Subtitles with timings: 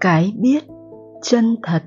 [0.00, 0.64] cái biết
[1.22, 1.82] chân thật.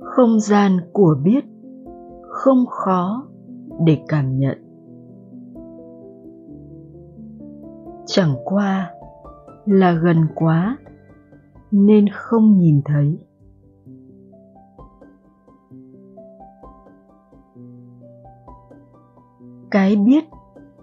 [0.00, 1.44] Không gian của biết
[2.22, 3.26] không khó
[3.84, 4.58] để cảm nhận.
[8.06, 8.94] Chẳng qua
[9.66, 10.78] là gần quá
[11.70, 13.18] nên không nhìn thấy.
[19.70, 20.24] Cái biết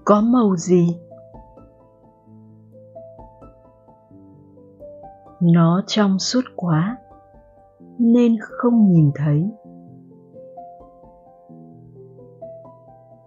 [0.06, 0.98] có màu gì?
[5.44, 6.98] Nó trong suốt quá,
[8.00, 9.50] nên không nhìn thấy.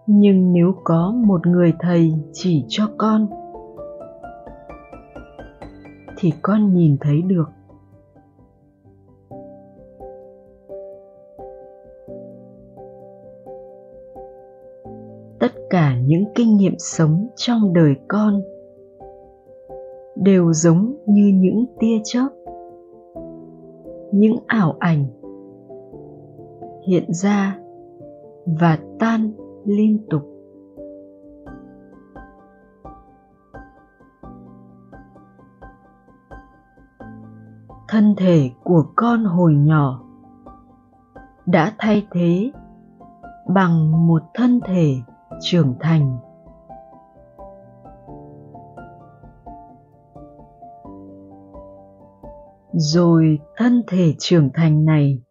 [0.07, 3.27] Nhưng nếu có một người thầy chỉ cho con,
[6.17, 7.49] thì con nhìn thấy được.
[15.39, 18.41] Tất cả những kinh nghiệm sống trong đời con
[20.21, 22.27] đều giống như những tia chớp,
[24.11, 25.05] những ảo ảnh
[26.87, 27.59] hiện ra
[28.45, 29.31] và tan
[29.65, 30.21] liên tục.
[37.89, 40.03] Thân thể của con hồi nhỏ
[41.45, 42.51] đã thay thế
[43.47, 44.93] bằng một thân thể
[45.41, 46.17] trưởng thành.
[52.79, 55.21] Rồi thân thể trưởng thành này.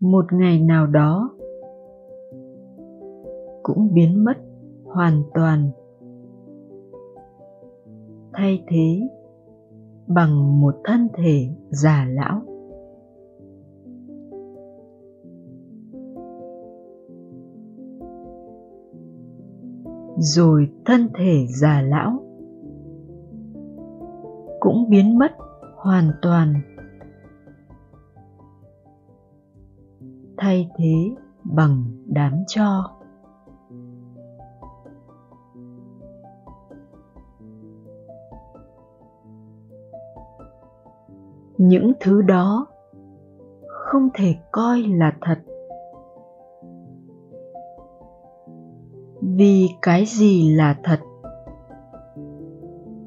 [0.00, 1.30] Một ngày nào đó,
[3.62, 4.34] cũng biến mất
[4.84, 5.70] hoàn toàn.
[8.32, 9.00] Thay thế
[10.06, 12.42] bằng một thân thể già lão.
[20.18, 22.23] Rồi thân thể già lão
[24.64, 25.32] cũng biến mất
[25.76, 26.54] hoàn toàn.
[30.36, 31.10] Thay thế
[31.44, 32.90] bằng đám cho.
[41.58, 42.66] Những thứ đó
[43.68, 45.38] không thể coi là thật.
[49.20, 51.00] Vì cái gì là thật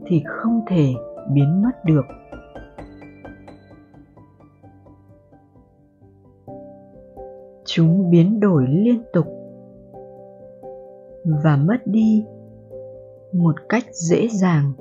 [0.05, 0.93] thì không thể
[1.33, 2.05] biến mất được.
[7.65, 9.25] Chúng biến đổi liên tục
[11.43, 12.25] và mất đi
[13.33, 14.73] một cách dễ dàng.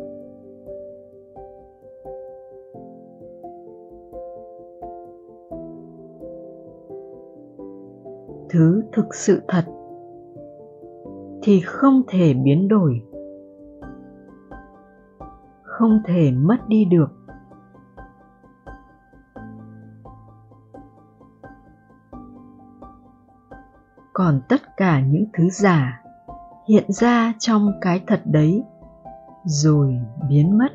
[8.51, 9.65] Thứ thực sự thật
[11.43, 13.01] thì không thể biến đổi
[15.87, 17.09] không thể mất đi được.
[24.13, 26.03] Còn tất cả những thứ giả
[26.69, 28.65] hiện ra trong cái thật đấy,
[29.45, 29.99] rồi
[30.29, 30.69] biến mất.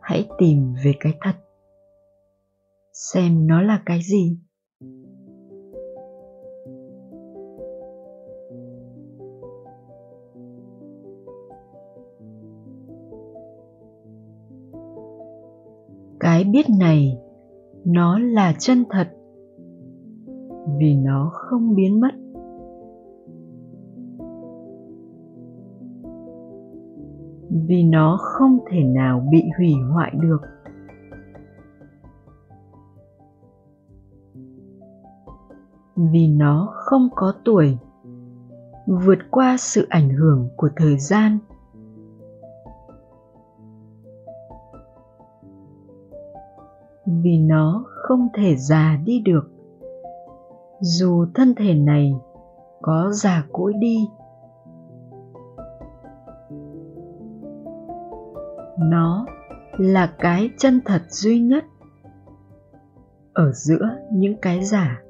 [0.00, 1.34] Hãy tìm về cái thật.
[2.92, 4.38] Xem nó là cái gì.
[16.20, 17.18] Cái biết này,
[17.84, 19.08] nó là chân thật.
[20.78, 22.14] Vì nó không biến mất.
[27.50, 30.40] Vì nó không thể nào bị hủy hoại được.
[35.96, 37.78] Vì nó không có tuổi,
[38.86, 41.38] vượt qua sự ảnh hưởng của thời gian.
[47.08, 49.50] Vì nó không thể già đi được.
[50.80, 52.12] Dù thân thể này
[52.82, 54.08] có già cỗi đi,
[58.78, 59.26] nó
[59.78, 61.64] là cái chân thật duy nhất
[63.32, 65.02] ở giữa những cái giả.